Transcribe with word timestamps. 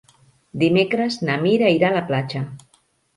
Dimecres 0.61 1.17
na 1.29 1.35
Mira 1.43 1.69
irà 1.73 1.91
a 1.93 1.95
la 1.97 2.01
platja. 2.09 2.43